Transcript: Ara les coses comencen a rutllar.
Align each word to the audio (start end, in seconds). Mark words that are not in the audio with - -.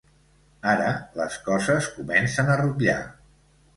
Ara 0.69 0.87
les 1.21 1.37
coses 1.49 1.91
comencen 1.99 2.51
a 2.55 2.59
rutllar. 2.63 2.97